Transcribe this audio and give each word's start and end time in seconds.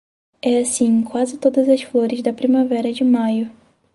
É 0.41 0.57
assim 0.57 1.03
quase 1.03 1.37
todas 1.37 1.69
as 1.69 1.83
flores 1.83 2.23
da 2.23 2.33
primavera 2.33 2.91
de 2.91 3.03
maio. 3.03 3.51